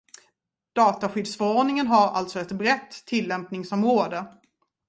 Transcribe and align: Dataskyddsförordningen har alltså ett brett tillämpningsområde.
Dataskyddsförordningen 0.73 1.87
har 1.87 2.07
alltså 2.07 2.39
ett 2.39 2.51
brett 2.51 3.05
tillämpningsområde. 3.05 4.33